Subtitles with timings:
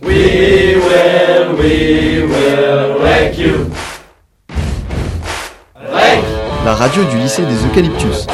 [0.00, 3.70] We will, we will wreck you.
[5.74, 6.24] Wreck.
[6.64, 8.26] La radio du lycée des Eucalyptus.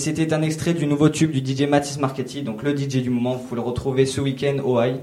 [0.00, 3.34] C'était un extrait du nouveau tube du DJ Mathis Marchetti, donc le DJ du moment.
[3.34, 4.96] Vous pouvez le retrouver ce week-end au High.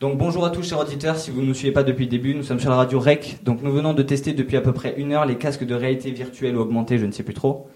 [0.00, 2.34] Donc bonjour à tous chers auditeurs, si vous ne nous suivez pas depuis le début,
[2.34, 3.38] nous sommes sur la radio REC.
[3.44, 6.10] Donc nous venons de tester depuis à peu près une heure les casques de réalité
[6.10, 7.66] virtuelle ou augmentée, je ne sais plus trop.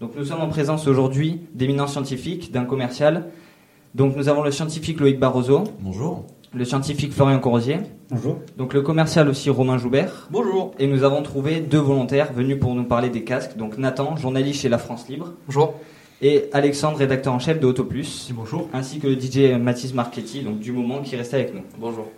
[0.00, 3.26] Donc nous sommes en présence aujourd'hui d'éminents scientifiques, d'un commercial.
[3.94, 6.24] Donc nous avons le scientifique Loïc Barroso, Bonjour.
[6.54, 7.78] le scientifique Florian Corrosier,
[8.10, 8.38] Bonjour.
[8.56, 10.28] donc le commercial aussi Romain Joubert.
[10.30, 10.72] Bonjour.
[10.78, 13.56] Et nous avons trouvé deux volontaires venus pour nous parler des casques.
[13.56, 15.74] Donc Nathan, journaliste chez La France Libre, Bonjour.
[16.24, 18.70] Et Alexandre, rédacteur en chef de Autoplus, Bonjour.
[18.72, 21.60] ainsi que le DJ Mathis Marchetti, donc du moment qui restait avec nous.
[21.78, 22.10] Bonjour.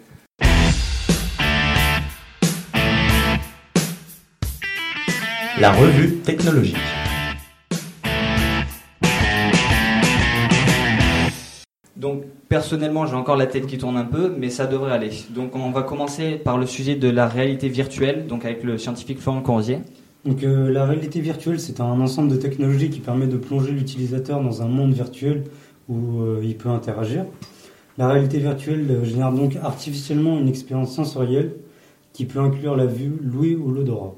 [5.58, 6.76] La revue technologique.
[11.96, 15.10] Donc personnellement, j'ai encore la tête qui tourne un peu, mais ça devrait aller.
[15.30, 19.18] Donc on va commencer par le sujet de la réalité virtuelle, donc avec le scientifique
[19.18, 19.80] Florent Corosier.
[20.26, 24.42] Donc euh, la réalité virtuelle, c'est un ensemble de technologies qui permet de plonger l'utilisateur
[24.42, 25.44] dans un monde virtuel
[25.88, 27.24] où euh, il peut interagir.
[27.96, 31.52] La réalité virtuelle euh, génère donc artificiellement une expérience sensorielle
[32.12, 34.14] qui peut inclure la vue, l'ouïe ou l'odorat.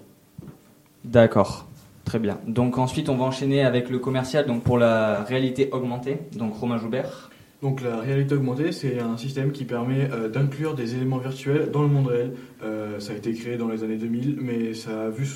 [1.05, 1.67] D'accord,
[2.07, 2.39] très bien.
[2.47, 6.79] Donc ensuite, on va enchaîner avec le commercial, donc pour la réalité augmentée, donc Romain
[6.79, 7.31] Joubert.
[7.61, 11.83] Donc la réalité augmentée, c'est un système qui permet euh, d'inclure des éléments virtuels dans
[11.83, 12.33] le monde réel.
[12.63, 15.27] Euh, ça a été créé dans les années 2000, mais ça a vu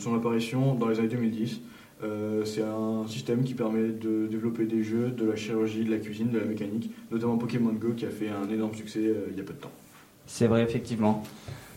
[0.00, 1.60] son apparition dans les années 2010.
[2.04, 5.98] Euh, c'est un système qui permet de développer des jeux, de la chirurgie, de la
[5.98, 9.40] cuisine, de la mécanique, notamment Pokémon Go qui a fait un énorme succès il y
[9.40, 9.70] a peu de temps.
[10.26, 11.22] C'est vrai, effectivement.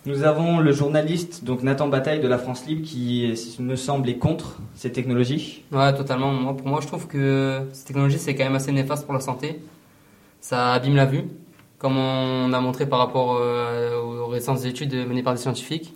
[0.08, 4.20] Nous avons le journaliste, donc Nathan Bataille de la France Libre, qui me semble est
[4.20, 5.64] contre ces technologies.
[5.72, 6.32] Ouais, totalement.
[6.32, 9.20] Moi, pour moi, je trouve que cette technologie, c'est quand même assez néfaste pour la
[9.20, 9.62] santé.
[10.42, 11.24] Ça abîme la vue,
[11.80, 15.96] comme on a montré par rapport euh, aux récentes études menées par des scientifiques.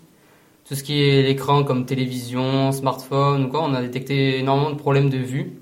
[0.68, 4.76] Tout ce qui est l'écran, comme télévision, smartphone ou quoi, on a détecté énormément de
[4.76, 5.54] problèmes de vue.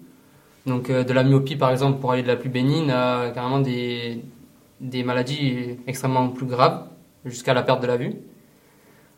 [0.65, 3.59] Donc, euh, de la myopie, par exemple, pour aller de la plus bénigne à carrément
[3.59, 4.23] des,
[4.79, 6.85] des maladies extrêmement plus graves,
[7.25, 8.13] jusqu'à la perte de la vue.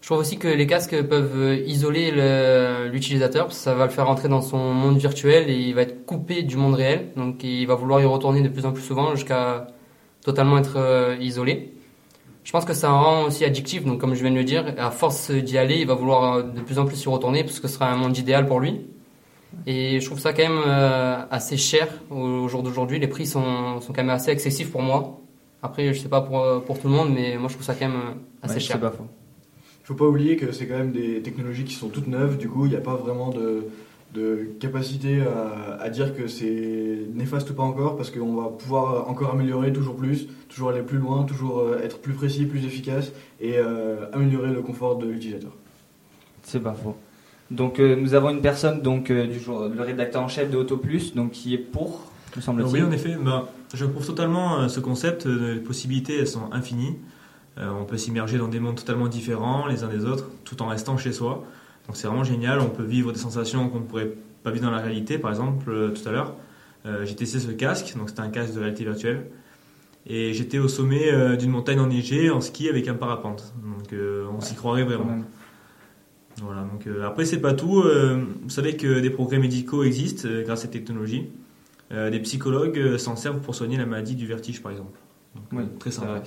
[0.01, 3.91] Je trouve aussi que les casques peuvent isoler le- l'utilisateur, parce que ça va le
[3.91, 7.09] faire entrer dans son monde virtuel et il va être coupé du monde réel.
[7.17, 9.67] Donc il va vouloir y retourner de plus en plus souvent jusqu'à
[10.23, 11.73] totalement être euh, isolé.
[12.45, 14.89] Je pense que ça rend aussi addictif, donc comme je viens de le dire, à
[14.89, 17.67] force d'y aller, il va vouloir euh, de plus en plus y retourner parce que
[17.67, 18.81] ce sera un monde idéal pour lui.
[19.67, 22.99] Et je trouve ça quand même euh, assez cher au, jour d'aujourd'hui.
[22.99, 25.19] Les prix sont, sont quand même assez excessifs pour moi.
[25.61, 27.87] Après, je sais pas pour, pour tout le monde, mais moi je trouve ça quand
[27.89, 28.75] même assez Ouais, cher.
[28.77, 29.05] c'est pas faux.
[29.89, 32.47] Il faut pas oublier que c'est quand même des technologies qui sont toutes neuves, du
[32.47, 33.63] coup il n'y a pas vraiment de,
[34.13, 39.09] de capacité à, à dire que c'est néfaste ou pas encore, parce qu'on va pouvoir
[39.09, 43.11] encore améliorer toujours plus, toujours aller plus loin, toujours euh, être plus précis, plus efficace,
[43.41, 45.53] et euh, améliorer le confort de l'utilisateur.
[46.43, 46.95] C'est pas faux.
[47.49, 50.57] Donc euh, nous avons une personne, donc euh, du jour, le rédacteur en chef de
[50.57, 52.73] Autoplus, donc qui est pour, me semble-t-il.
[52.73, 55.25] Oui, en effet, ben, je prouve totalement euh, ce concept.
[55.25, 56.97] euh, Les possibilités, elles sont infinies.
[57.59, 60.67] Euh, on peut s'immerger dans des mondes totalement différents les uns des autres, tout en
[60.67, 61.43] restant chez soi.
[61.87, 62.59] Donc c'est vraiment génial.
[62.59, 65.17] On peut vivre des sensations qu'on ne pourrait pas vivre dans la réalité.
[65.17, 66.35] Par exemple, euh, tout à l'heure,
[66.85, 67.95] euh, j'ai testé ce casque.
[67.97, 69.25] Donc c'était un casque de réalité virtuelle.
[70.07, 73.53] Et j'étais au sommet euh, d'une montagne enneigée en ski avec un parapente.
[73.63, 75.23] Donc euh, on s'y croirait vraiment.
[76.41, 77.83] Voilà, donc euh, après c'est pas tout.
[77.83, 81.29] Vous savez que des progrès médicaux existent grâce à cette technologie.
[81.91, 84.99] Des psychologues s'en servent pour soigner la maladie du vertige par exemple.
[85.35, 86.21] Donc, Oui, très sympa.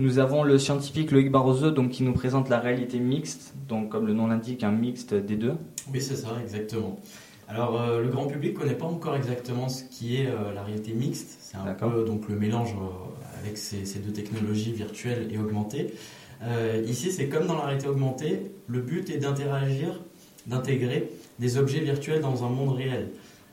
[0.00, 4.08] Nous avons le scientifique Loïc Barroso, donc qui nous présente la réalité mixte, donc comme
[4.08, 5.54] le nom l'indique, un mixte des deux.
[5.92, 6.98] Oui, c'est ça, exactement.
[7.46, 10.64] Alors, euh, le grand public ne connaît pas encore exactement ce qui est euh, la
[10.64, 11.38] réalité mixte.
[11.38, 15.94] C'est un peu donc, le mélange euh, avec ces, ces deux technologies virtuelles et augmentées.
[16.84, 20.02] Ici, c'est comme dans la réalité augmentée, le but est d'interagir,
[20.46, 21.08] d'intégrer
[21.38, 23.08] des objets virtuels dans un monde réel.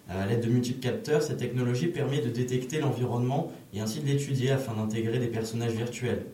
[0.09, 4.51] À l'aide de multiples capteurs, cette technologie permet de détecter l'environnement et ainsi de l'étudier
[4.51, 6.25] afin d'intégrer des personnages virtuels,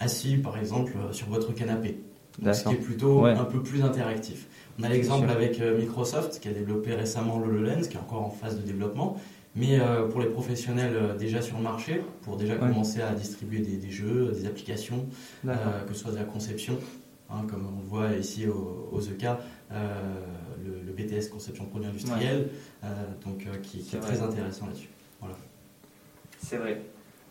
[0.00, 1.98] assis par exemple euh, sur votre canapé.
[2.38, 3.32] Donc, ce qui est plutôt Ouais.
[3.32, 4.46] un peu plus interactif.
[4.78, 8.30] On a l'exemple avec euh, Microsoft qui a développé récemment l'HoloLens, qui est encore en
[8.30, 9.18] phase de développement.
[9.54, 12.58] Mais euh, pour les professionnels euh, déjà sur le marché, pour déjà Ouais.
[12.58, 15.06] commencer à distribuer des, des jeux, des applications,
[15.48, 15.54] euh,
[15.88, 16.78] que ce soit de la conception,
[17.30, 18.90] hein, comme on le voit ici au-
[19.72, 19.94] euh,
[20.64, 22.48] le, le BTS conception produit industriel,
[23.24, 24.00] donc qui, est vrai.
[24.12, 24.88] très intéressant là-dessus.
[26.38, 26.82] C'est vrai.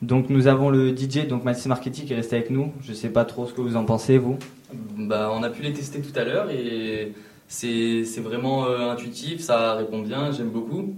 [0.02, 2.74] Donc nous avons le DJ, donc Mathis Marketing, qui est resté avec nous.
[2.82, 4.38] Je sais pas trop ce que vous en pensez, vous.
[4.74, 7.14] Bah, on a pu les tester tout à l'heure et
[7.48, 10.96] c'est c'est vraiment euh, intuitif, ça répond bien, j'aime beaucoup.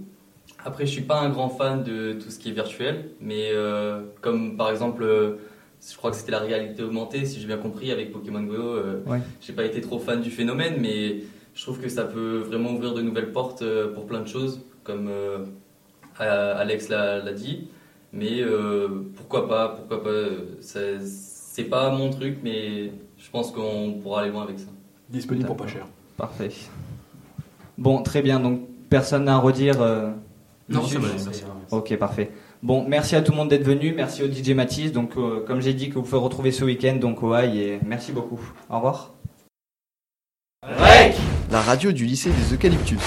[0.64, 4.00] Après, je suis pas un grand fan de tout ce qui est virtuel, mais euh,
[4.20, 5.36] comme par exemple, euh,
[5.88, 8.80] je crois que c'était la réalité augmentée, si j'ai bien compris, avec Pokémon Go.
[9.06, 9.20] Ouais.
[9.40, 11.20] J'ai pas été trop fan du phénomène, mais
[11.54, 13.62] je trouve que ça peut vraiment ouvrir de nouvelles portes
[13.94, 15.08] pour plein de choses, comme
[16.18, 17.68] Alex l'a l'a dit.
[18.12, 20.08] Mais euh, pourquoi pas, pourquoi pas.
[20.08, 24.66] euh, c'est- pas mon truc, mais je pense qu'on pourra aller loin avec ça.
[25.10, 25.86] Disponible pour pas cher.
[26.16, 26.50] Parfait.
[27.76, 28.38] Bon, très bien.
[28.38, 29.82] Donc personne n'a à redire.
[29.82, 30.10] euh,
[30.68, 31.06] Non, c'est bon.
[31.76, 32.30] Ok, parfait.
[32.62, 33.92] Bon, merci à tout le monde d'être venu.
[33.94, 34.92] Merci au DJ Mathis.
[34.92, 37.54] Donc, euh, comme j'ai dit, que vous pouvez retrouver ce week-end, donc au High.
[37.56, 38.40] Et merci beaucoup.
[38.70, 39.14] Au revoir.
[41.50, 42.98] La radio du lycée des Eucalyptus.